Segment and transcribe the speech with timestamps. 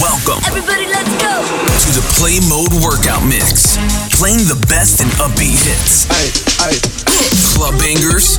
[0.00, 0.42] Welcome.
[0.46, 1.40] Everybody, let's go.
[1.40, 3.76] To the Play Mode Workout Mix.
[4.16, 6.04] Playing the best and upbeat hits.
[6.04, 6.28] Hey,
[6.60, 6.76] hey.
[7.54, 8.36] Club bangers.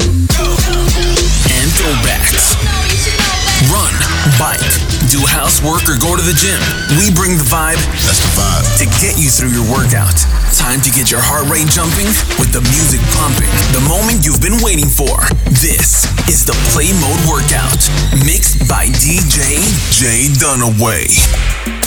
[1.49, 3.37] And throwbacks.
[3.65, 3.89] Run,
[4.38, 4.62] bike,
[5.09, 6.62] do housework, or go to the gym.
[7.01, 7.81] We bring the vibe.
[8.05, 8.65] That's the vibe.
[8.78, 10.13] To get you through your workout.
[10.53, 12.05] Time to get your heart rate jumping
[12.37, 13.49] with the music pumping.
[13.73, 15.17] The moment you've been waiting for.
[15.58, 17.81] This is the Play Mode Workout.
[18.22, 19.58] Mixed by DJ
[19.89, 21.87] Jay Dunaway.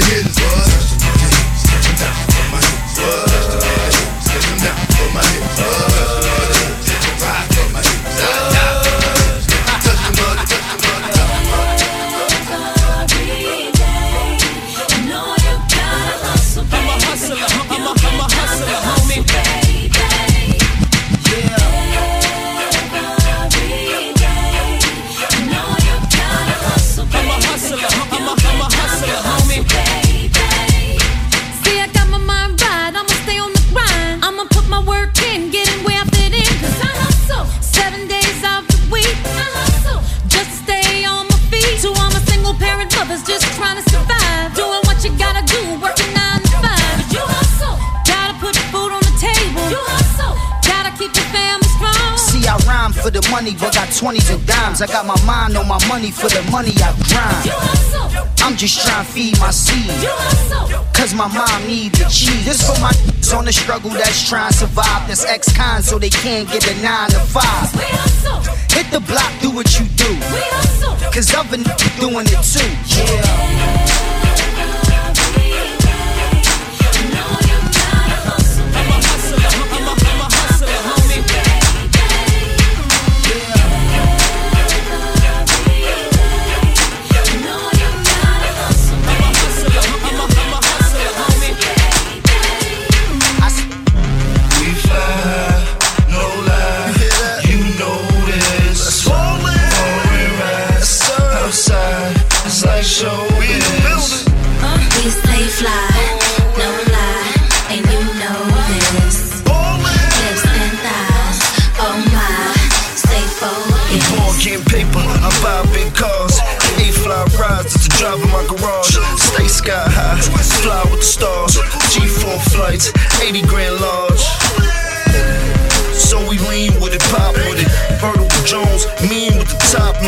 [0.00, 0.39] the hidden
[55.24, 58.30] mind on my money for the money I grind.
[58.42, 59.90] I'm just trying to feed my seed.
[60.94, 62.44] Cause my mom need the cheese.
[62.44, 62.92] This for my
[63.32, 65.06] on the struggle that's trying to survive.
[65.06, 68.70] That's ex-con so they can't get a 9 to 5.
[68.70, 70.12] Hit the block, do what you do.
[71.14, 71.62] Cause I've been
[72.00, 72.66] doing it too.
[72.96, 73.89] Yeah.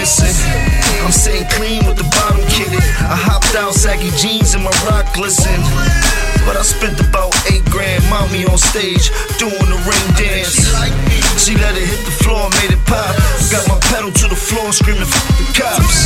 [0.03, 2.83] I'm sitting clean with the bottom kitted.
[3.07, 5.55] I hopped out, saggy jeans and my rock glisten.
[6.43, 10.59] But I spent about eight grand, mommy on stage, doing the ring dance.
[11.39, 13.15] She let it hit the floor, made it pop.
[13.55, 16.02] Got my pedal to the floor, screaming, the cops.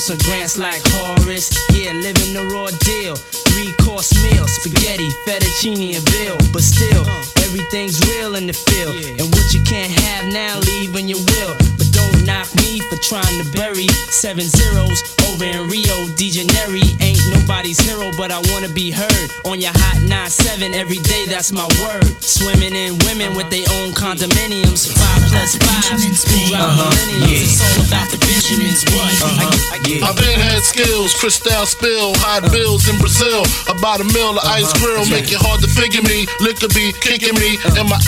[0.00, 1.52] Some grants like Horace.
[1.76, 3.16] Yeah, living the raw deal.
[3.16, 6.38] Three course meal, spaghetti, fettuccine, and veal.
[6.52, 7.04] But still,
[7.44, 9.19] everything's real in the field.
[13.40, 15.00] To bury seven zeros
[15.32, 16.84] over in Rio de Janeiro.
[17.00, 21.24] Ain't nobody's hero, but I wanna be heard on your hot 9-7 every day.
[21.26, 22.04] That's my word.
[22.20, 26.00] Swimming in women with their own condominiums, five plus five.
[26.50, 26.90] Drive uh-huh.
[26.90, 27.54] millenniums.
[27.54, 28.84] It's all about the Benjamins.
[28.92, 29.08] What?
[29.08, 29.74] Uh-huh.
[29.74, 32.52] I get- I've been had skills, crystal spill, high uh-huh.
[32.52, 33.44] bills in Brazil.
[33.68, 36.26] About a mill of ice grill, make it hard to figure me.
[36.40, 38.00] Liquor be kicking me, and my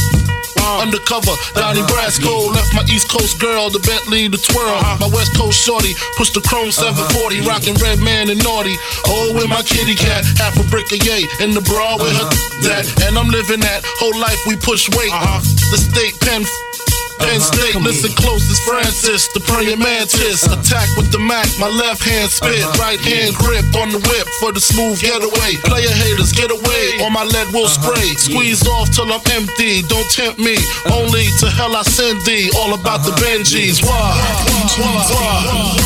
[0.82, 1.34] undercover.
[1.54, 4.78] Donnie Brasco left my East Coast girl, the Bentley, the twirl.
[4.78, 5.08] Uh-huh.
[5.08, 6.94] My West Coast shorty pushed the chrome uh-huh.
[6.94, 8.76] 740, rocking red man and naughty.
[9.06, 12.28] Oh, with my kitty cat, half a brick of yay in the bra with her
[12.68, 15.12] that, and I'm living that whole life we push weight.
[15.12, 15.40] Uh-huh.
[15.70, 16.44] The state pen.
[17.22, 17.40] Uh-huh.
[17.42, 20.44] State, listen close, it's Francis, the praying mantis.
[20.44, 20.58] Uh-huh.
[20.58, 22.82] Attack with the Mac, my left hand spit, uh-huh.
[22.82, 25.56] right hand grip on the whip for the smooth getaway.
[25.64, 28.14] Player haters, get away, or my lead will spray.
[28.19, 30.56] Squeeze off till I'm empty, don't tempt me.
[30.90, 33.82] Only to hell I send thee, all about the Benjis.
[33.82, 34.14] Why?
[34.78, 35.02] Why?
[35.10, 35.78] Why?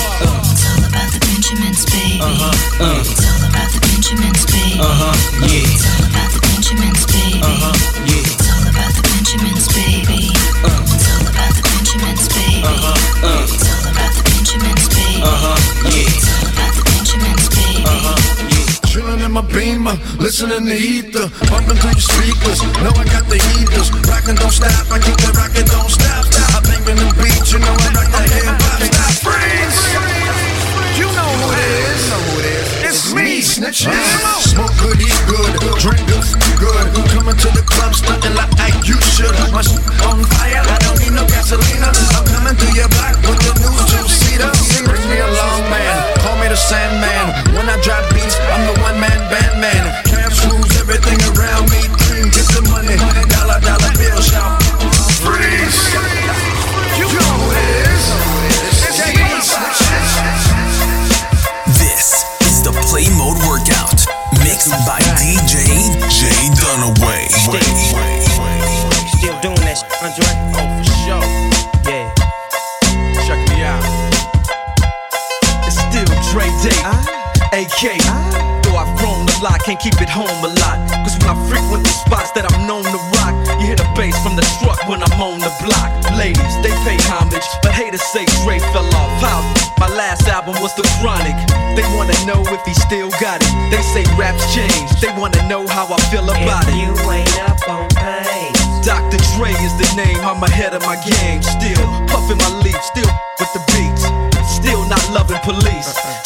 [0.52, 2.20] It's all about the Benjamins, baby.
[2.20, 4.76] It's all about the Benjamins, baby.
[4.76, 5.64] Yeah.
[5.64, 7.40] It's all about the Benjamins, baby.
[7.40, 8.24] Yeah.
[8.24, 10.32] It's all about the Benjamins, baby.
[10.32, 10.75] It's all about the
[12.66, 13.46] Baby.
[13.46, 15.22] It's all about the Benjamins, baby.
[16.02, 17.86] It's all about the Benjamins, baby.
[18.90, 22.58] Chillin' in my beamer, listening to ether, bumping to your speakers.
[22.82, 24.90] Know I got the heaters, rockin' don't stop.
[24.90, 26.26] I keep the rockin' don't stop.
[26.26, 28.82] I bang in the beats, you know I rock the hip hop.
[28.82, 29.78] Stop, freeze!
[30.98, 32.02] You know who it is.
[32.88, 33.96] It's me, snitches.
[34.52, 36.28] Smoke good, eat good, drink good,
[36.60, 36.84] good.
[37.16, 38.52] Coming to the club, stunting like
[38.84, 39.32] you should.
[39.52, 41.88] My shit on fire, I don't need no gasolina.
[42.12, 44.52] I'm coming through your block with the new two-seater.
[44.84, 45.96] Bring me along, man.
[46.20, 47.56] Call me the Sandman.
[47.56, 50.05] When I drop beats, I'm the one-man band man.
[70.56, 71.26] Oh, for sure.
[71.86, 72.10] Yeah.
[73.26, 73.84] Check me out.
[75.66, 77.00] It's still Dre Day, ah.
[77.52, 77.98] AK.
[78.06, 78.60] Ah.
[78.66, 80.76] Though I've grown a lot, can't keep it home a lot.
[81.06, 84.18] Cause when I frequent the spots that I'm known to rock, you hear the bass
[84.22, 85.90] from the truck when I'm on the block.
[86.18, 89.12] Ladies, they pay homage, but haters say Dre fell off.
[89.22, 89.40] How?
[89.78, 91.36] My last album was The Chronic.
[91.78, 93.52] They wanna know if he still got it.
[93.70, 95.00] They say raps changed.
[95.00, 96.74] They wanna know how I feel about it.
[96.74, 97.45] You ain't
[99.36, 101.42] Dre is the name, I'm ahead of my game.
[101.42, 104.04] Still puffin' my leaf, still with the beats.
[104.50, 106.25] Still not loving police.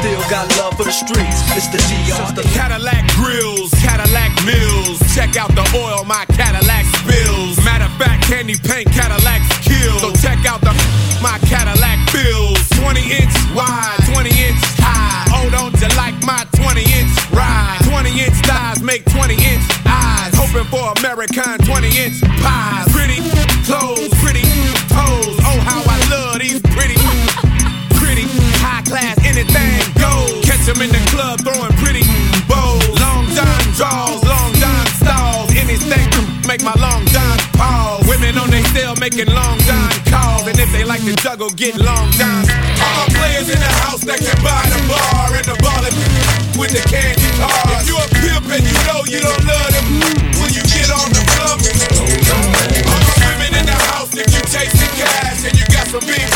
[0.00, 1.42] still got love for the streets.
[1.58, 2.42] It's the DR.
[2.54, 4.98] Cadillac grills, Cadillac mills.
[5.14, 7.58] Check out the oil my Cadillac spills.
[7.64, 9.98] Matter of fact, candy paint Cadillacs kill.
[9.98, 10.74] So check out the
[11.24, 12.58] my Cadillac bills.
[12.78, 15.26] 20 inch wide, 20 inch high.
[15.34, 17.78] Hold on to like my 20 inch ride.
[17.90, 20.32] 20 inch thighs make 20 inch eyes.
[20.38, 22.86] Hoping for American 20 inch pies.
[22.94, 23.37] Pretty
[39.18, 40.46] making long dime calls.
[40.46, 42.48] And if they like to juggle, get long dimes.
[42.78, 45.94] All players in the house that can buy the bar and the ballin'
[46.58, 47.82] with the candy cars.
[47.82, 49.86] If you a pimp and you know you don't love them,
[50.38, 55.42] when you get on the club, all women in the house, if you chasing cash
[55.44, 56.27] and you got some beef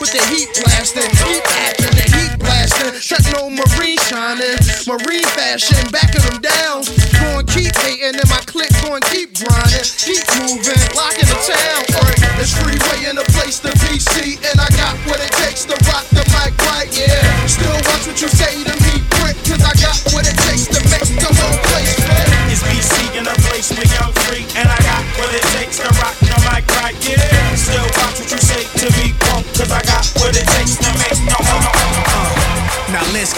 [0.00, 2.96] With the heat blasting, heat acting, the heat blasting.
[3.02, 4.56] Techno marine shining,
[4.88, 6.82] marine fashion, backing them down.
[7.20, 9.86] Going keep hating, and my click going keep grinding.
[10.00, 11.82] Keep moving, locking the town.
[11.98, 15.66] Alright, it's freeway in the place to be see, and I got what it takes
[15.66, 16.21] to rock the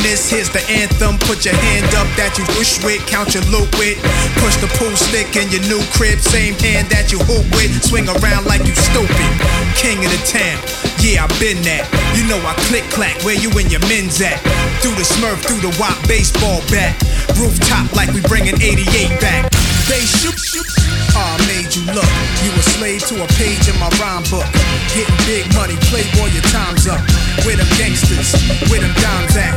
[0.00, 1.18] Newness, here's the anthem.
[1.28, 4.00] Put your hand up that you wish with, count your loot with.
[4.40, 7.68] Push the pool stick in your new crib, same hand that you hoop with.
[7.84, 9.30] Swing around like you stupid.
[9.76, 10.56] King of the town,
[11.04, 11.84] yeah, I been that.
[12.16, 14.40] You know I click clack, where you and your men's at?
[14.80, 16.96] Through the smurf, through the wop baseball bat.
[17.36, 19.52] Rooftop like we bringing 88 back.
[19.84, 20.64] They shoot, shoot.
[21.12, 22.08] Ah, I made you look.
[22.40, 24.46] You a slave to a page in my rhyme book.
[24.94, 27.02] Getting big money, playboy, your time's up.
[27.44, 28.32] Where them gangsters,
[28.70, 29.49] where them dimes at?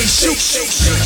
[0.00, 0.32] They shoot.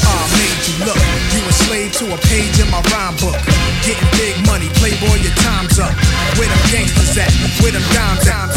[0.06, 0.94] Ah, made you look.
[1.34, 3.34] You a slave to a page in my rhyme book.
[3.82, 5.90] Getting big money, playboy, your time's up.
[6.38, 7.34] Where them gangsters at?
[7.58, 8.53] Where them dimes at?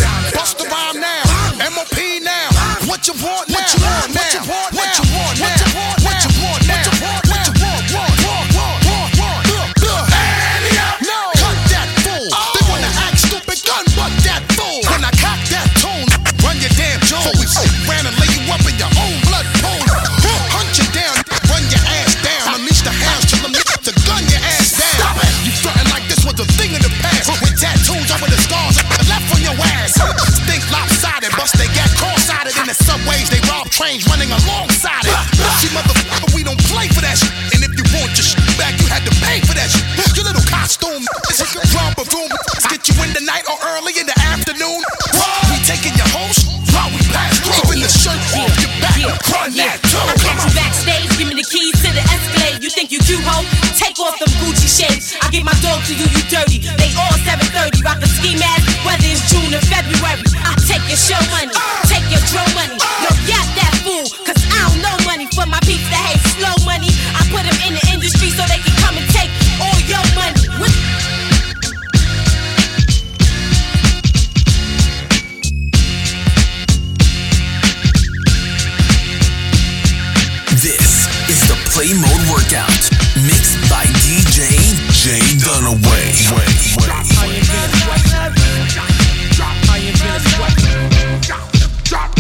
[82.68, 82.92] Workout,
[83.24, 84.48] mixed by DJ
[84.92, 86.12] Jay Dunaway.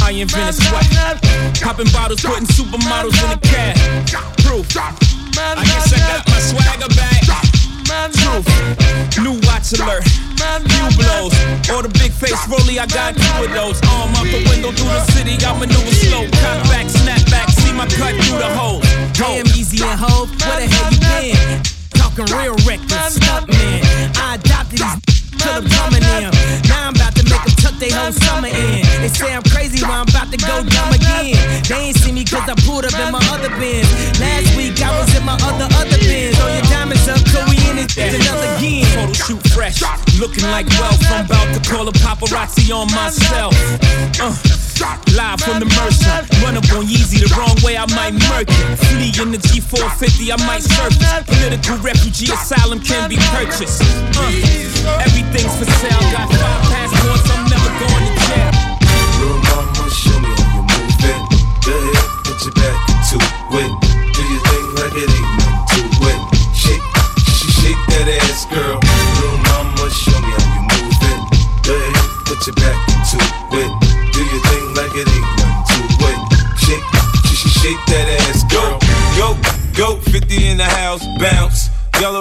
[0.02, 1.22] I invented sweat.
[1.62, 3.76] Popping bottles, putting supermodels in the cab.
[4.40, 4.68] Proof.
[5.38, 7.24] I guess I got my swagger back.
[8.14, 8.48] Truth.
[9.20, 10.06] New watch alert.
[10.64, 11.34] New blows.
[11.70, 13.82] Or the big face rolly, I got two of those.
[13.84, 16.24] Arm out the window through the city, I maneuver slow.
[16.40, 18.82] Cut back, snap back, see my cut through the hole.
[19.14, 21.64] Damn easy and hope, where the hell you been?
[21.94, 24.12] Talking real reckless, stunt man.
[24.16, 26.32] I adopted these till I'm coming in.
[26.70, 28.82] Now I'm about to make them tuck they whole summer in.
[29.02, 31.38] they say I'm crazy, well, I'm about to go dumb again.
[31.68, 33.90] They ain't see me cause I pulled up in my other bins.
[34.20, 36.38] Last week I was in my other, other bins.
[37.78, 38.90] In it, another again.
[38.98, 39.86] Photo shoot fresh,
[40.18, 40.98] looking like wealth.
[41.14, 43.54] I'm about to call a paparazzi on myself.
[44.18, 44.34] Uh,
[45.14, 46.26] live from the Mercer.
[46.42, 48.82] Run up on Yeezy the wrong way, I might murk it.
[48.90, 51.06] Flee in the G450, I might surface.
[51.30, 53.86] Political refugee asylum can be purchased.
[54.18, 56.02] Uh, everything's for sale.
[56.10, 58.54] Got five passports, I'm never going to jail.
[59.22, 61.22] Little mama, show me how you move it.
[61.62, 63.70] Go ahead, put your back into it.
[64.18, 65.57] Do your thing like it ain't
[67.98, 68.78] that ass, girl.
[69.18, 71.20] Little mama, show me how you move it.
[71.66, 73.18] Ahead, put your back into
[73.58, 73.72] it.
[74.14, 76.20] Do your thing like it ain't one, to it.
[76.62, 76.86] Shake,
[77.26, 78.78] sh- sh- shake that ass, girl.
[79.18, 79.38] Go,
[79.74, 81.47] go, 50 in the house, bounce.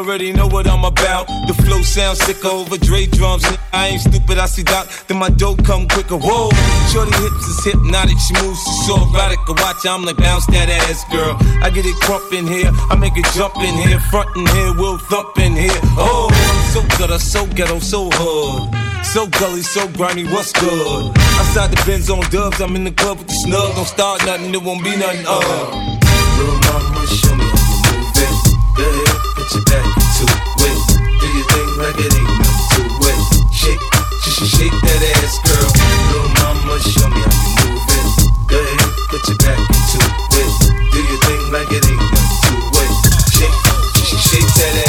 [0.07, 1.27] Already know what I'm about.
[1.49, 3.45] The flow sounds sick over Dre drums.
[3.73, 6.15] I ain't stupid, I see Doc, then my dope come quicker.
[6.15, 6.49] Whoa,
[6.95, 9.41] shorty hips is hypnotic, she moves, she's so erotic.
[9.49, 11.35] I watch, I'm like bounce that ass, girl.
[11.61, 14.73] I get it crump in here, I make it jump in here, front in here,
[14.79, 15.75] we'll thump in here.
[15.99, 16.31] Oh,
[16.71, 18.71] so good, I'm so ghetto, so hood.
[19.03, 21.19] So gully, so grimy, what's good?
[21.35, 23.75] Outside the Benz on dubs, I'm in the club with the snug.
[23.75, 25.27] Don't start nothing, it won't be nothing.
[25.27, 26.96] Uh.
[29.47, 30.77] Put your back into it.
[31.21, 33.55] Do your thing like it ain't nothing to it.
[33.55, 33.81] Shake,
[34.23, 35.71] sh- sh- shake that ass, girl.
[36.11, 38.07] Little mama, show me how you move it.
[38.49, 40.51] Go ahead, put your back into it.
[40.91, 42.91] Do your thing like it ain't nothing to it.
[43.31, 43.57] Shake,
[43.95, 44.86] sh- sh- shake that ass.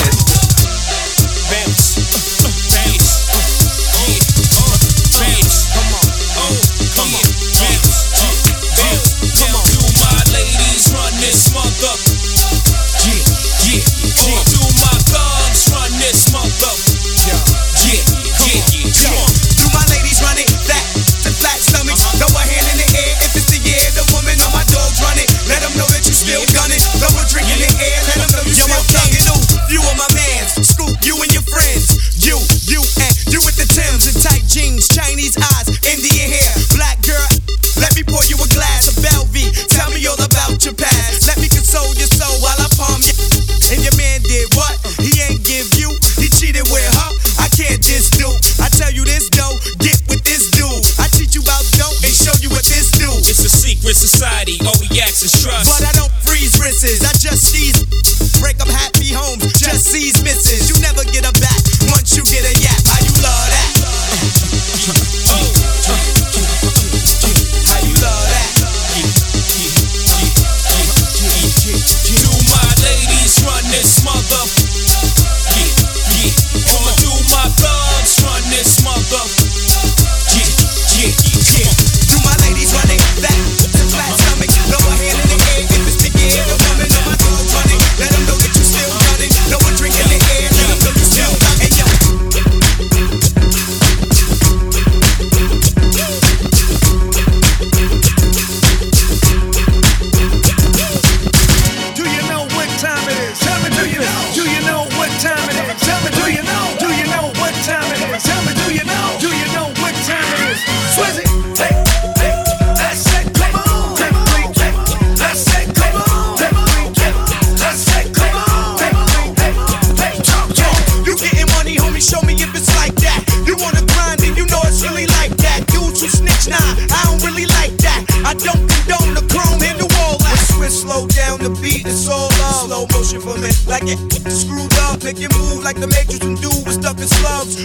[135.17, 137.57] Make it move like the Matrix and do with stuck in slugs.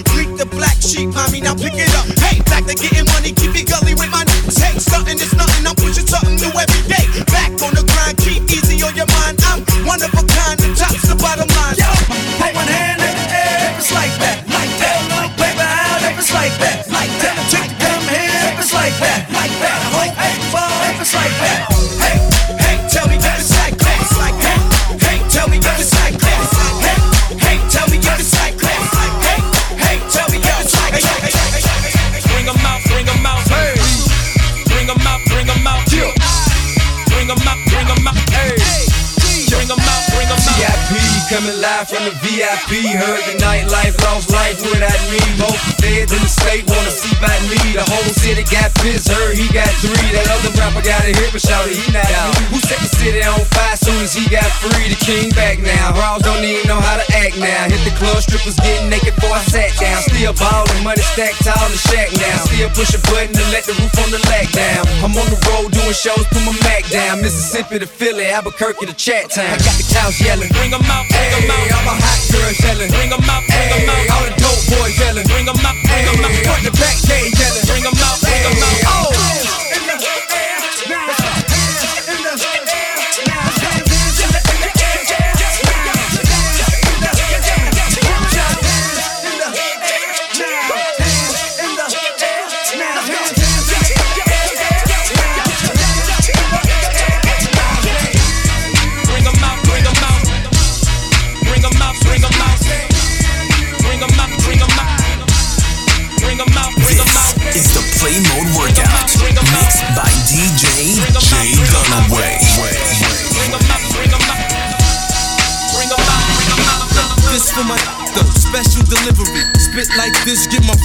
[41.82, 42.94] Live from the VIP.
[42.94, 45.18] Heard the nightlife, lost life without me.
[45.38, 47.58] Both feds in the state wanna see by me.
[47.74, 50.08] The whole city got pissed, heard he got three.
[50.14, 52.34] That other rapper gotta hit but shout he not out.
[52.50, 54.88] Who set the city on fire soon as he got free?
[54.88, 55.92] The king back now.
[55.92, 57.66] Bras don't even know how to act now.
[57.66, 60.02] Hit the club, strippers getting naked before I sat down.
[60.06, 62.36] Still ballin', money stacked tall in the shack now.
[62.46, 64.86] Still push a button to let the roof on the lack down.
[65.02, 67.20] I'm on the road doing shows, put my Mac down.
[67.20, 69.50] Mississippi to Philly, Albuquerque to Chat Town.
[69.50, 71.66] I got the cows yelling, bring 'em out, bring 'em out.
[71.74, 74.04] I'm a hot girl yelling, bring 'em out, bring 'em out.
[74.14, 76.32] All the dope boys yelling, bring 'em out, bring 'em out.
[76.46, 78.78] Front the back gate yelling, bring 'em out, bring 'em out.
[78.86, 79.41] Oh.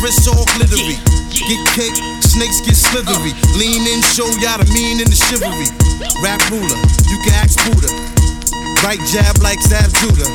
[0.02, 0.98] Wrist all glittery.
[1.32, 3.32] Get cake, snakes get slithery.
[3.32, 3.58] Uh.
[3.58, 5.70] Lean in, show y'all the mean and the chivalry.
[6.20, 7.90] Rap ruler, you can ask Buddha.
[8.84, 10.28] Right jab like Zab Judah.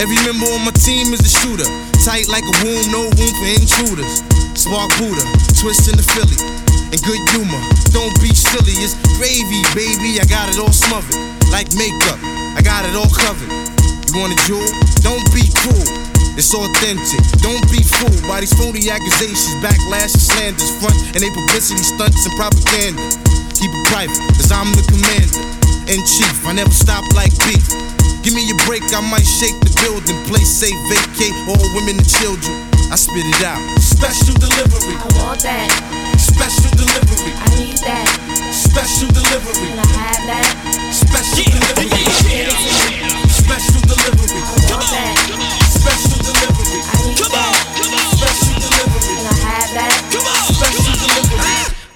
[0.00, 1.68] Every member on my team is a shooter.
[2.04, 4.24] Tight like a womb, no room for intruders.
[4.56, 5.24] Spark Buddha,
[5.60, 6.40] twist in the Philly.
[6.90, 7.60] And good humor,
[7.92, 8.74] don't be silly.
[8.80, 10.18] It's gravy, baby.
[10.20, 11.20] I got it all smothered.
[11.52, 12.18] Like makeup,
[12.56, 13.50] I got it all covered.
[14.08, 14.66] You want a jewel?
[15.04, 15.99] Don't be cruel.
[16.40, 17.20] It's authentic.
[17.44, 22.24] Don't be fooled by these phony accusations, backlash, and slanders, front and they publicity stunts
[22.24, 22.96] and propaganda.
[23.60, 25.44] Keep it private, cause I'm the commander
[25.92, 26.32] in chief.
[26.48, 27.60] I never stop like beef.
[28.24, 30.16] Give me a break, I might shake the building.
[30.32, 32.56] Play safe, vacate all women and children.
[32.88, 33.60] I spit it out.
[33.76, 34.96] Special delivery.
[34.96, 35.68] I want that.
[36.16, 37.36] Special delivery.
[37.36, 38.08] I need that.
[38.48, 39.76] Special delivery.
[39.76, 40.48] Can I have that?
[40.88, 42.00] Special delivery.
[43.28, 44.40] Special delivery.
[44.40, 45.49] I want that.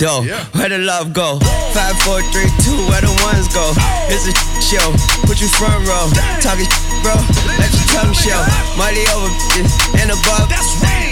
[0.00, 0.24] though?
[0.56, 1.38] Where the love go?
[1.76, 3.70] Five, four, three, two, where the ones go?
[4.08, 4.34] It's a
[4.64, 4.88] show.
[5.28, 6.08] Put you front row.
[6.40, 6.66] Talking
[7.04, 7.14] bro.
[7.60, 8.40] Let your tongue show.
[8.80, 9.28] Money over
[10.00, 10.48] and above.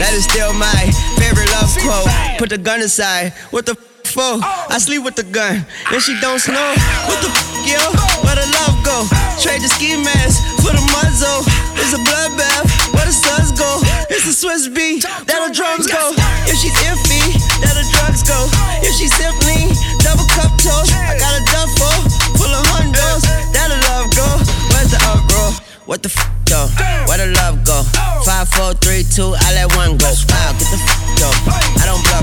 [0.00, 0.80] That is still my
[1.20, 2.08] favorite love quote.
[2.40, 3.36] Put the gun aside.
[3.52, 4.40] What the f for?
[4.72, 6.72] I sleep with the gun and she don't snow.
[7.04, 7.82] What the f yo?
[8.24, 9.04] Where the love go?
[9.36, 11.44] Trade the ski mask for the muzzle.
[11.76, 12.66] It's a bloodbath.
[12.96, 13.84] Where the suns go?
[14.08, 15.04] It's the Swizz beat.
[15.28, 16.16] That the drums go.
[16.48, 17.27] If she's iffy,
[17.62, 18.38] that the drugs go.
[18.82, 21.94] If she's simply double cup toast, I got a duffel
[22.38, 23.22] full of hundos.
[23.54, 24.26] That the love go.
[24.72, 25.52] Where's the uproar?
[25.86, 26.18] What the f
[26.48, 26.68] though?
[27.06, 27.84] Where the love go?
[28.24, 30.08] Five, four, three, two, I let one go.
[30.08, 30.88] Wow, get the f
[31.20, 31.36] though.
[31.52, 32.17] I don't bluff,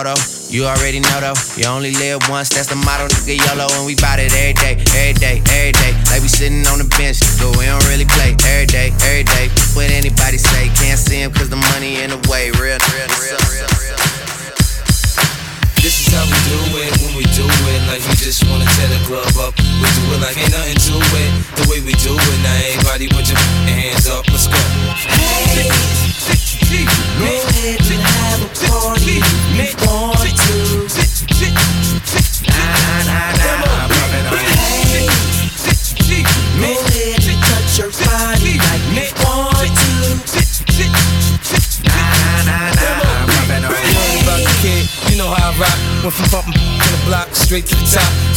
[0.00, 0.40] she want.
[0.50, 1.38] You already know though.
[1.56, 3.38] You only live once, that's the motto, nigga.
[3.38, 5.92] YOLO, and we bout it every day, every day, every day.
[6.10, 9.46] Like we sitting on the bench, but we don't really play every day, every day.
[9.76, 12.50] What anybody say, can't see him cause the money in the way.
[12.58, 13.98] Real, real, real, real, real.
[15.80, 17.80] This is how we do it when we do it.
[17.88, 19.54] Like we just wanna tear the club up.
[19.56, 21.30] We do it like ain't nothing to it.
[21.56, 22.38] The way we do it.
[22.42, 24.28] Now everybody put your hands up.
[24.28, 24.60] Let's go.
[25.08, 25.70] Hey,
[27.16, 28.29] go ahead and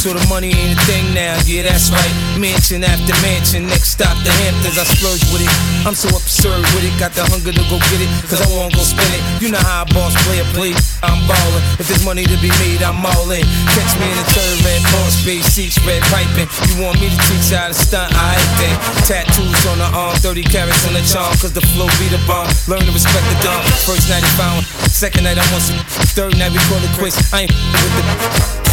[0.04, 2.12] So the money ain't a thing now, yeah, that's right.
[2.36, 4.76] Mansion after mansion, next stop the Hamptons.
[4.76, 5.54] I splurge with it.
[5.88, 8.76] I'm so absurd with it, got the hunger to go get it, cause I won't
[8.76, 9.24] go spend it.
[9.40, 10.76] You know how a boss play a play,
[11.08, 11.64] I'm ballin'.
[11.80, 13.48] If there's money to be made, I'm all in.
[13.72, 16.52] Catch me in the third red boss, space seats, red piping.
[16.68, 18.12] You want me to teach how to stunt?
[18.12, 18.76] I ain't then.
[19.08, 22.52] Tattoos on the arm, 30 carats on the charm, cause the flow be the bomb.
[22.68, 23.64] Learn to respect the dumb.
[23.88, 25.80] First night he found, second night I want some,
[26.12, 27.16] third night we call it quits.
[27.32, 28.73] I ain't with the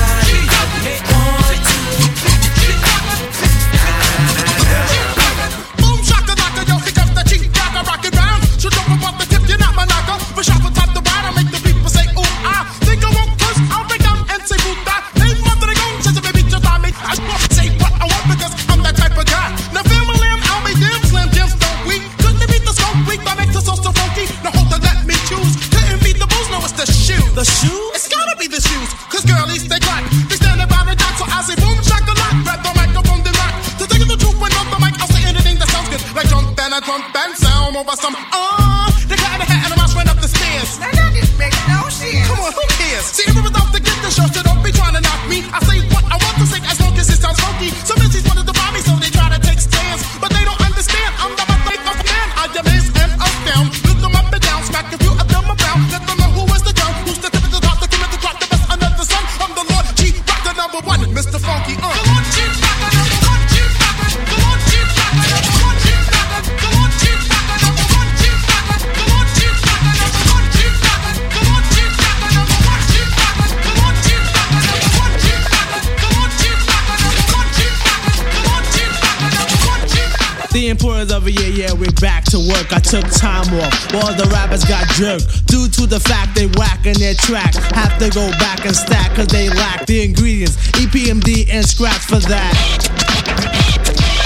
[84.01, 85.45] while the rappers got jerked.
[85.47, 87.53] Due to the fact they whacking their track.
[87.77, 90.57] Have to go back and stack cause they lack the ingredients.
[90.73, 92.53] EPMD and scratch for that.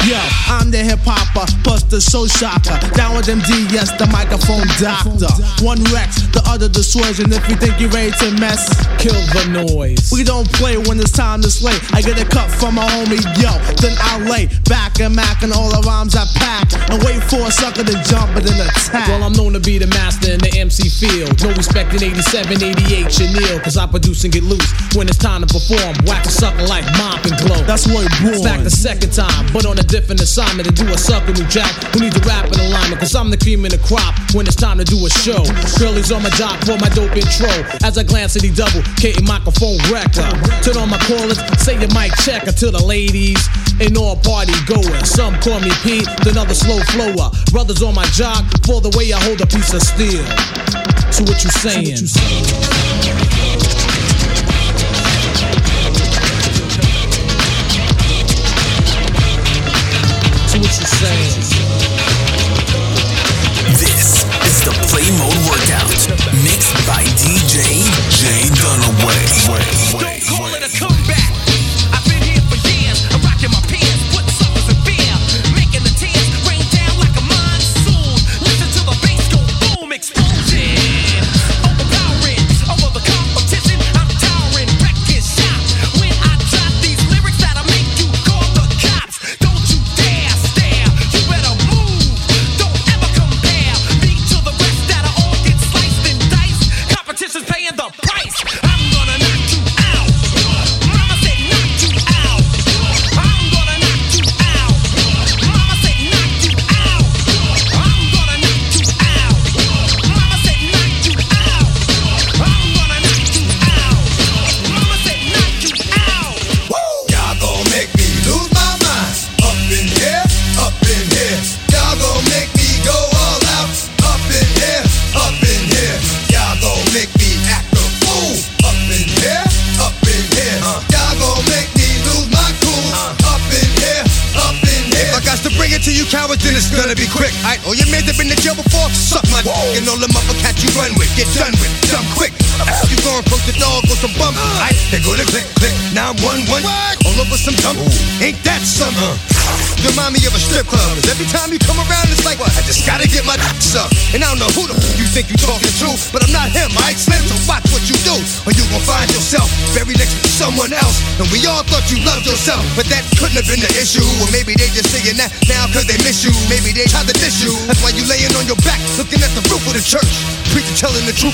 [0.05, 2.75] Yo, I'm the hip hopper, plus the soul shocker.
[2.99, 5.31] Down with MD, yes, the microphone doctor.
[5.63, 7.31] One Rex, the other dissuasion.
[7.31, 8.67] If you think you're ready to mess,
[8.99, 10.11] kill the noise.
[10.11, 11.79] We don't play when it's time to slay.
[11.95, 13.55] I get a cut from my homie, yo.
[13.79, 16.67] Then I lay back and mac and all the rhymes I pack.
[16.91, 19.07] And wait for a sucker to jump and then attack.
[19.07, 21.39] Well, I'm known to be the master in the MC field.
[21.39, 23.63] No respect in 87, 88, Chanel.
[23.63, 25.95] Cause I produce and get loose when it's time to perform.
[26.03, 27.63] Whack a sucker like mop and glow.
[27.63, 28.43] That's where born.
[28.43, 31.69] Back the second time, but on a different assignment to do a sucker new jack
[31.93, 32.99] who needs a rap in alignment.
[32.99, 35.45] Cause I'm the cream in the crop when it's time to do a show.
[35.78, 37.54] Girlies on my jock for my dope intro.
[37.86, 40.25] As I glance at the double, K microphone wrecker.
[40.65, 43.38] Turn on my callers, say your mic check until the ladies
[43.80, 45.06] and all party goers.
[45.06, 47.30] Some call me Pete, then other slow flower.
[47.51, 50.25] Brothers on my jock for the way I hold a piece of steel.
[51.13, 51.93] So what you saying?
[51.93, 52.94] So what you saying?
[63.75, 65.91] This is the Play Mode Workout,
[66.41, 69.74] mixed by DJ Jay Dunaway.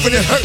[0.01, 0.40] open it up.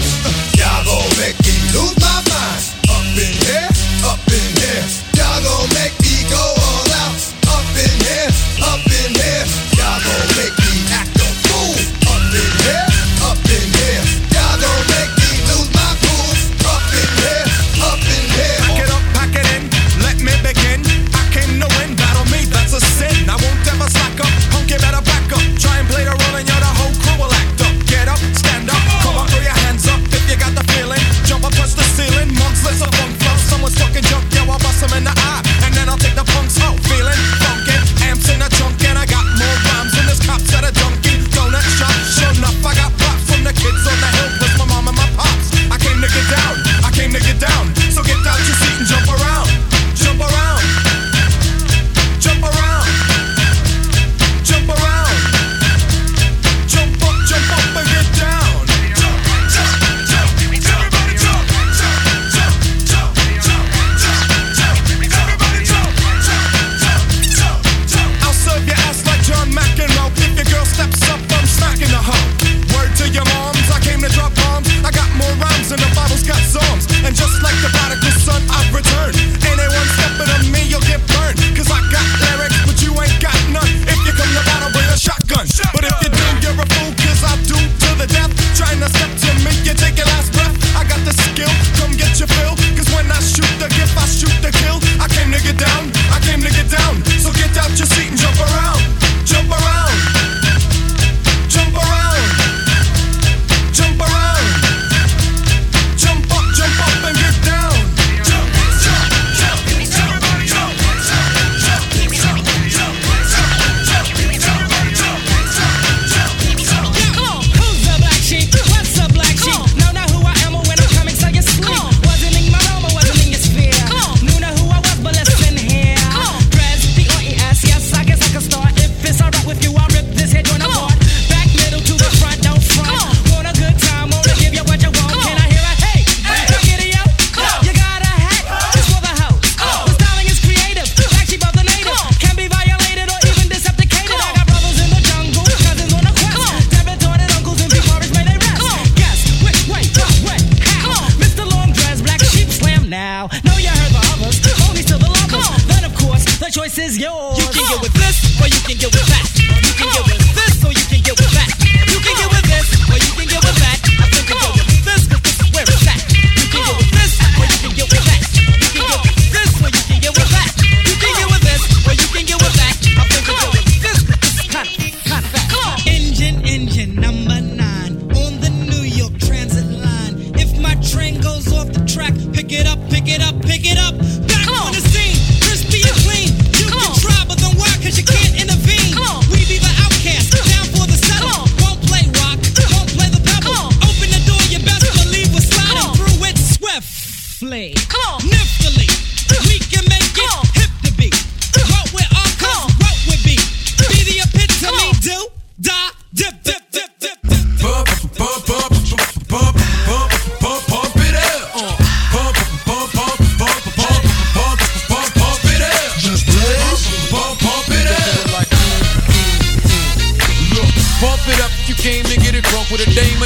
[197.75, 199.56] Come on, Nephilim.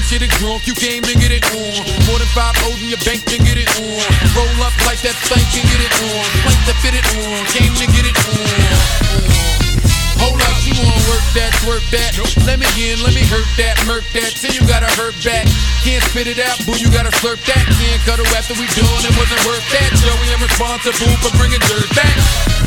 [0.01, 1.85] Coming to drunk, you game and get it on.
[2.09, 4.01] More than five O's in your bank, then get it on.
[4.33, 6.25] Roll up like that thing, can get it on.
[6.41, 8.81] Plank to fit it on, game to get it on.
[10.25, 12.17] Hold up, you wanna work that, work that.
[12.49, 14.33] Let me in, let me hurt that, murk that.
[14.41, 15.45] Till you gotta hurt back.
[15.85, 17.65] Can't spit it out, boo, you gotta slurp that.
[17.69, 19.93] Can't cut her after we done, it wasn't worth that.
[20.01, 22.60] Joey, I'm responsible for bringing dirt back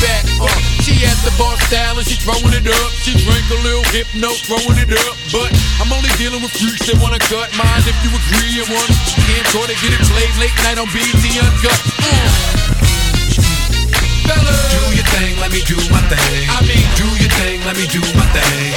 [0.00, 0.24] back.
[0.40, 0.48] Uh,
[0.84, 2.90] she has the bar style and she throwing it up.
[3.02, 5.14] She drink a little hypno, throwing it up.
[5.32, 5.50] But
[5.82, 7.82] I'm only dealing with freaks that wanna cut mine.
[7.84, 8.90] If you agree, you want
[9.26, 11.80] can't sort to get it played late night on BT Uncut.
[12.00, 12.52] Uh.
[14.22, 16.46] Do your thing, let me do my thing.
[16.48, 18.72] I mean, do your thing, let me do my thing.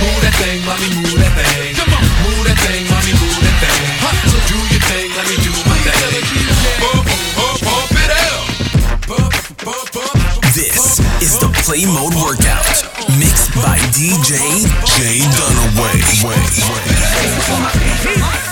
[0.00, 1.74] Move that thing, mommy, move that thing.
[1.74, 3.84] Come on, move that thing, mommy, move that thing.
[4.30, 6.39] So do your thing, let me do my thing.
[11.70, 12.82] Play Mode Workout,
[13.14, 14.42] mixed by DJ
[14.90, 16.02] Jay Dunaway.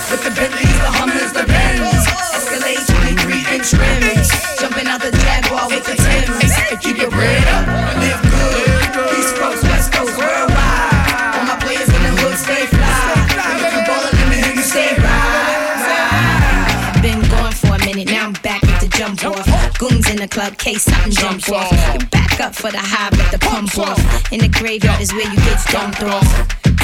[0.07, 5.67] With the Bentleys, the Hummers, the Benz, Escalade 23 inch rims, jumping out the Jaguar
[5.67, 6.47] with the Timbs.
[6.71, 7.67] And keep your bread up,
[7.99, 8.87] live good.
[9.19, 11.35] East Coast, West Coast, worldwide.
[11.35, 13.19] All my players in the hood stay fly.
[13.35, 17.03] If you ballin' let me hear you say stay right.
[17.03, 19.43] Been gone for a minute, now I'm back with the jump off.
[19.77, 22.18] Goons in the club, case something jump off.
[22.39, 23.99] Up for the high, but the pump off.
[24.31, 26.23] In the graveyard is where you get dumped off.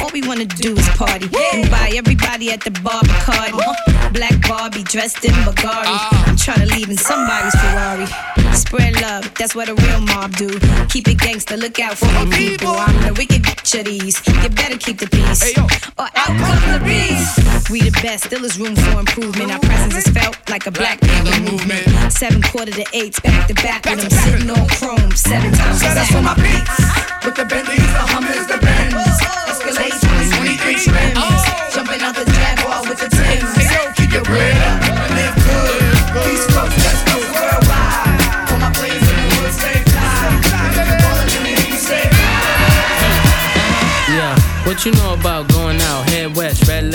[0.02, 3.02] All we wanna do is party and buy everybody at the bar.
[4.12, 5.96] Black Barbie dressed in Bulgari.
[6.28, 8.45] I'm tryna leave in somebody's Ferrari.
[8.66, 10.50] Spread love, that's what a real mob do.
[10.90, 12.74] Keep it gangster, look out for my people.
[12.74, 14.18] I'm the wicked bitch of these.
[14.42, 15.54] You better keep the peace,
[15.98, 17.70] or out comes the beast.
[17.70, 19.52] We the best, still is room for improvement.
[19.52, 21.86] Our presence is felt like a black panther movement.
[22.12, 25.82] Seven quarter to eights, back to back with them sitting on chrome seven times.
[25.82, 26.76] So that's for my beats.
[27.24, 28.98] With the Bentleys, the Hummers, the Benz.
[29.46, 30.86] Escalade 23 inch.
[31.74, 32.26] Jumping out the
[44.86, 45.55] you know about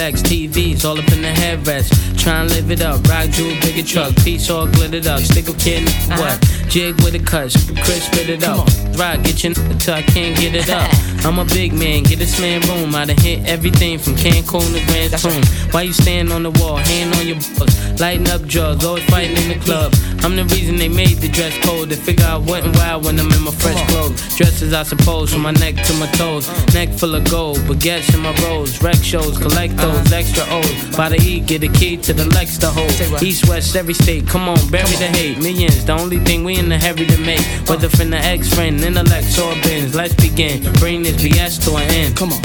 [0.00, 1.92] legs, TVs, all up in the headrest.
[2.16, 5.20] Try and live it up, rock jewel, bigger truck, piece all glittered up.
[5.20, 6.40] Stick a kid, in what?
[6.70, 7.52] Jig with a cut,
[7.84, 8.66] Chris spit it up.
[8.96, 10.88] Rock, get your n- till I can't get it up.
[11.26, 12.94] I'm a big man, get this man room.
[12.94, 15.44] I done hit everything from Cancun to Grand Tune.
[15.72, 19.36] Why you stand on the wall, hand on your balls, lighting up drugs, always fighting
[19.36, 19.92] in the club.
[20.24, 21.90] I'm the reason they made the dress code.
[21.90, 24.36] They figure I went wild when I'm in my fresh clothes.
[24.36, 26.48] Dresses, I suppose, from my neck to my toes.
[26.72, 28.82] Neck full of gold, baguettes in my rolls.
[28.82, 30.96] Rec shows, collect those extra O's.
[30.96, 32.90] By the E, get a key to the Lex to hold.
[33.22, 35.38] East, West, every state, come on, bury the hate.
[35.38, 37.40] Millions, the only thing we in the hurry to make.
[37.68, 39.94] Whether from the ex friend, intellect, or bins.
[39.94, 40.72] Let's begin.
[40.74, 42.16] Bring this BS to an end.
[42.16, 42.40] Come on.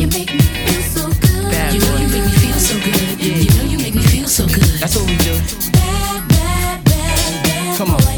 [0.00, 1.50] You make me feel so good.
[1.50, 2.00] Bad you know boy.
[2.02, 3.20] you make me feel so good.
[3.20, 4.62] You know you make me feel so good.
[4.80, 5.34] That's what we do.
[5.72, 8.09] Bad, bad, bad, bad Come on.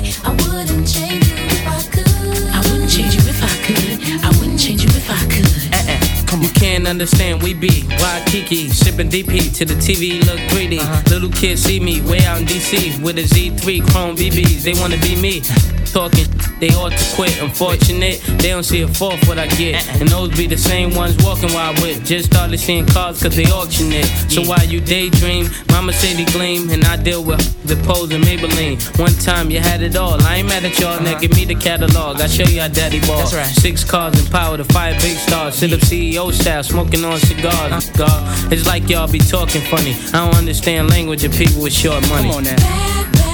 [6.92, 10.78] Understand, we be Waikiki, sipping DP to the TV look 3D.
[10.78, 11.02] Uh-huh.
[11.08, 14.62] Little kids see me way out in DC with a Z3 Chrome BBs.
[14.62, 15.81] They wanna be me.
[15.92, 16.24] Talking,
[16.58, 17.42] they ought to quit.
[17.42, 19.74] Unfortunate, they don't see a fourth what I get.
[19.74, 19.98] Uh-uh.
[20.00, 22.02] And those be the same ones walking while I with.
[22.06, 24.06] Just started seeing cars cause they auction it.
[24.30, 28.24] So while you daydream, mama say they gleam, and I deal with the pose and
[28.24, 28.80] Maybelline.
[28.98, 30.18] One time you had it all.
[30.22, 31.20] I ain't mad at y'all, now uh-huh.
[31.20, 32.22] give me the catalog.
[32.22, 33.18] I show you how daddy ball.
[33.18, 33.46] That's right.
[33.46, 35.56] Six cars and power to five big stars.
[35.56, 37.70] Sit up CEO style, smoking on cigars.
[37.70, 38.06] Uh-huh.
[38.06, 39.94] God, it's like y'all be talking funny.
[40.14, 42.28] I don't understand language of people with short money.
[42.28, 43.31] Come on now.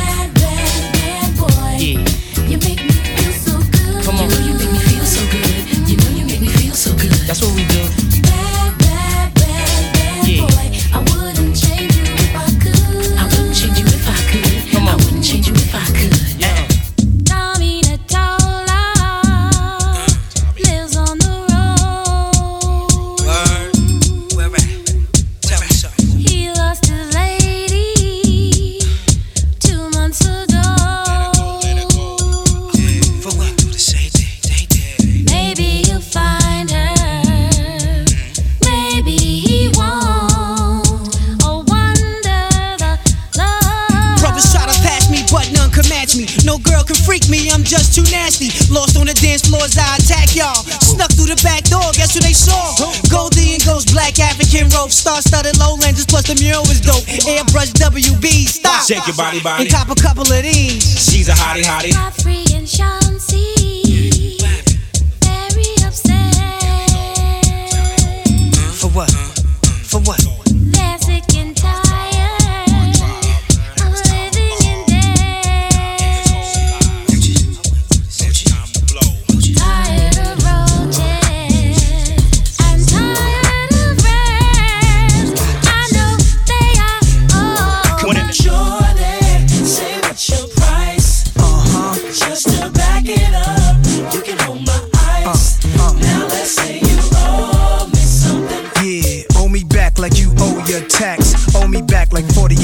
[58.89, 59.64] Shake your body, body.
[59.64, 61.12] And cop a couple of these.
[61.12, 62.38] She's a hottie, hottie.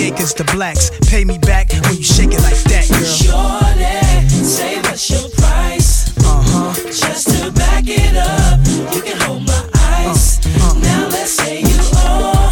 [0.03, 0.91] Acres to blacks.
[1.09, 3.05] Pay me back when you shake it like that, girl.
[3.05, 6.17] Shorty, say what's your price?
[6.19, 6.75] Uh huh.
[6.87, 8.61] Just to back it up,
[8.95, 9.69] you can hold my
[10.07, 10.45] ice.
[10.83, 12.51] Now let's say you owe.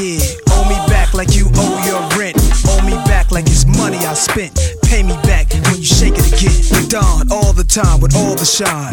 [0.00, 0.20] Yeah,
[0.52, 2.36] owe me back like you owe your rent.
[2.68, 4.58] Owe me back like it's money I spent.
[4.84, 6.88] Pay me back when you shake it again.
[6.88, 8.92] Dawn all the time with all to shine.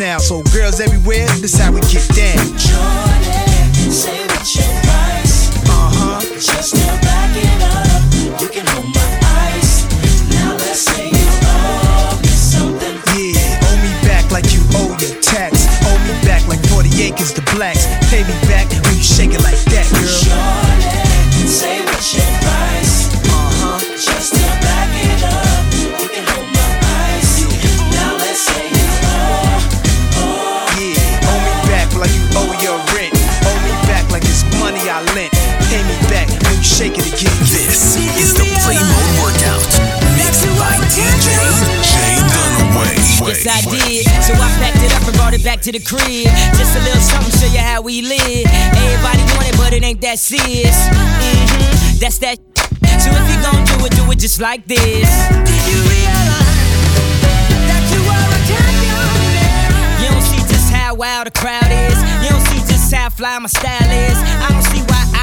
[0.00, 0.18] now.
[0.18, 2.40] So girls everywhere, this how we get down.
[2.56, 5.52] Jordan, say what your price.
[5.68, 6.20] Uh huh.
[6.40, 6.74] Just
[7.04, 9.08] back it up, you can hold my
[9.52, 9.84] ice.
[10.32, 12.96] Now let's say you owe me something.
[13.12, 15.68] Yeah, owe me back like you owe your tax.
[15.84, 17.84] Owe me back like 40 acres to blacks.
[18.08, 20.08] Pay me back when you shake it like that, girl.
[20.24, 20.69] Jordan,
[43.42, 44.04] Yes, I did.
[44.20, 46.28] So I packed it up and brought it back to the crib.
[46.60, 48.44] Just a little something, show you how we live.
[48.76, 50.76] Everybody want it, but it ain't that serious.
[50.92, 52.36] hmm That's that.
[53.00, 55.08] So if you gon' do it, do it just like this.
[55.48, 56.52] Did you realize
[57.64, 59.08] that you are a champion?
[60.04, 61.96] You don't see just how wild the crowd is.
[62.20, 64.18] You don't see just how fly my style is.
[64.20, 64.69] I don't see why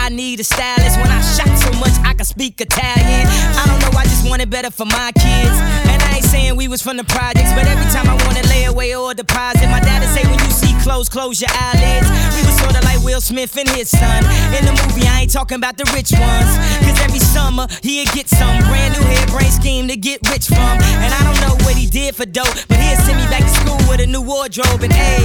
[0.08, 3.28] I need a stylist when I shot so much I can speak Italian.
[3.60, 5.58] I don't know, I just want it better for my kids.
[5.92, 8.64] And I ain't saying we was from the projects, but every time I wanna lay
[8.72, 12.08] away or deposit, my dad'd say when you see clothes, close your eyelids.
[12.40, 14.24] We was sorta like Will Smith and his son.
[14.56, 16.56] In the movie, I ain't talking about the rich ones.
[16.88, 20.80] Cause every summer, he'd get some brand new hairbrain scheme to get rich from.
[21.04, 23.54] And I don't know what he did for dope, but he'd send me back to
[23.60, 25.20] school with a new wardrobe and hey,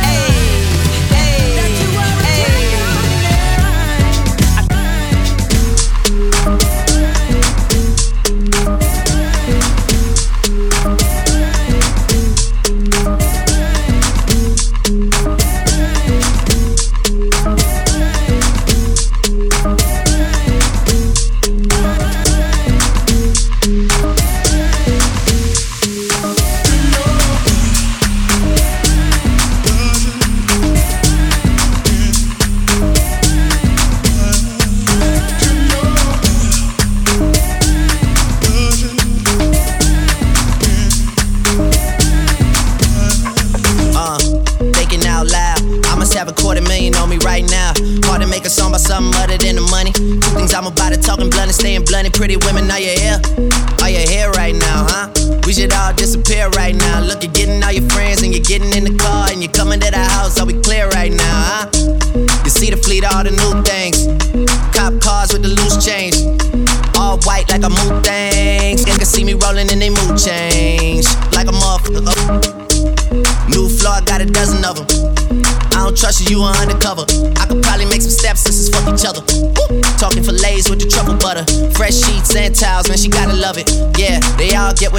[0.00, 0.37] hey,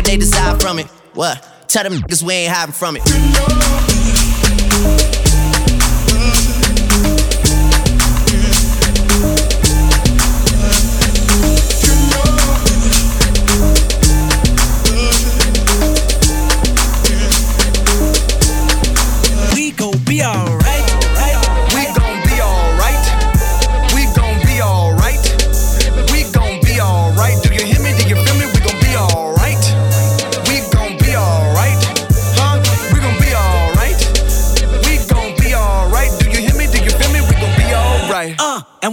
[0.10, 0.88] they desire from it.
[1.14, 1.68] What?
[1.68, 3.04] Tell them niggas we ain't hiding from it.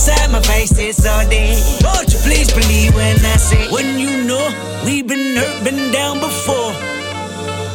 [0.00, 1.60] Trying to side my face this all day.
[1.82, 4.48] Won't you please believe when I say, when you know
[4.84, 6.72] we've been hurt, been down before.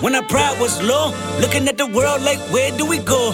[0.02, 3.32] When our pride was low, looking at the world like, where do we go?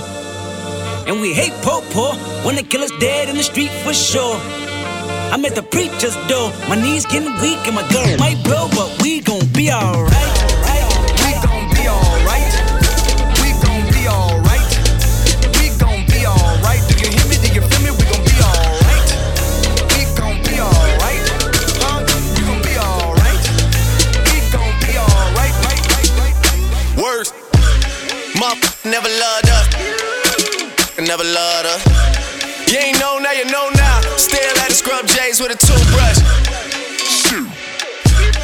[1.07, 4.35] And we hate po po when they kill us dead in the street for sure.
[5.31, 9.01] I'm at the preacher's door, my knees getting weak and my gun might blow, but.
[9.01, 10.50] We gon' be alright.
[28.85, 29.67] Never loved us.
[30.97, 31.81] Never loved us.
[32.71, 34.01] You ain't know now, you know now.
[34.17, 36.19] Still at the scrub J's with a toothbrush.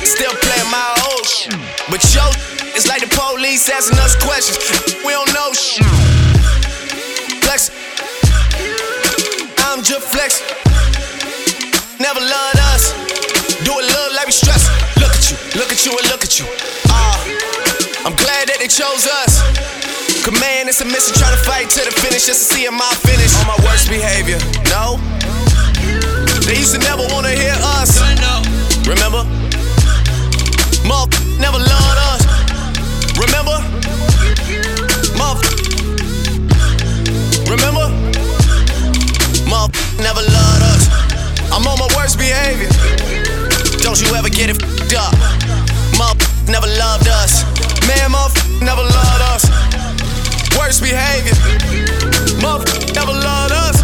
[0.04, 1.54] Still playing my old shit.
[1.90, 2.26] But yo,
[2.74, 4.58] it's like the police asking us questions.
[5.06, 5.86] We don't know shit.
[7.44, 7.72] Flex.
[9.70, 10.42] I'm just flex.
[12.00, 12.94] Never loved us.
[13.66, 14.70] Do it look like we stress.
[14.98, 16.46] Look at you, look at you, and look at you.
[16.90, 17.18] Ah,
[18.06, 19.27] I'm glad that they chose us.
[20.28, 23.32] Command and submission, trying to fight to the finish just to see my finish.
[23.40, 24.36] On my worst behavior,
[24.68, 25.00] no.
[26.44, 28.04] They used to never wanna hear us.
[28.84, 29.24] Remember?
[30.84, 32.22] Mother never loved us.
[33.16, 33.56] Remember?
[35.16, 35.48] Mother.
[37.48, 37.88] Remember?
[39.48, 40.92] Mother never loved us.
[41.56, 42.68] I'm on my worst behavior.
[43.80, 44.60] Don't you ever get it
[44.92, 45.16] up.
[45.96, 47.48] Mother never loved us.
[47.88, 49.47] Man, mother never loved us.
[50.68, 51.34] Worst behavior.
[52.42, 53.82] Mother never loved us.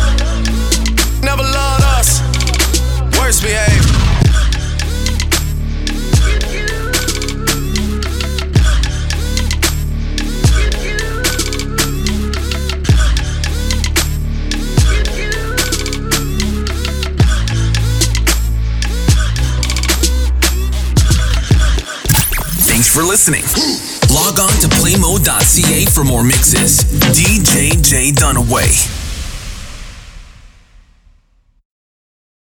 [1.24, 2.20] Never loved us.
[3.18, 3.82] Worst behavior.
[22.68, 23.44] Thanks for listening.
[24.34, 26.84] Log on to playmode.ca for more mixes.
[27.14, 29.03] DJ J Dunaway.